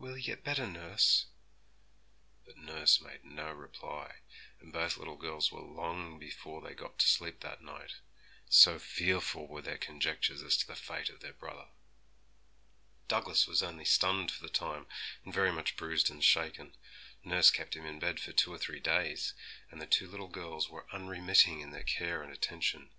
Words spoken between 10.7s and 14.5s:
fate of their brother. Douglas was only stunned for the